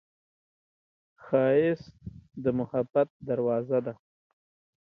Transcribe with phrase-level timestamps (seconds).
[1.23, 1.93] ښایست
[2.43, 3.93] د محبت دروازه ده